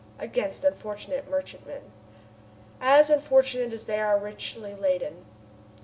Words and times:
"Against 0.17 0.63
unfortunate 0.63 1.29
merchantmen." 1.29 1.91
"As 2.79 3.11
unfortunate 3.11 3.71
as 3.71 3.83
they 3.83 3.99
are 4.01 4.17
richly 4.17 4.73
laden." 4.73 5.25